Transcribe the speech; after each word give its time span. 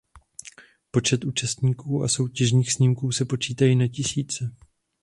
Počty 0.91 1.25
účastníků 1.25 2.03
a 2.03 2.07
soutěžních 2.07 2.73
snímků 2.73 3.11
se 3.11 3.25
počítají 3.25 3.75
na 3.75 3.87
tisíce. 3.87 4.51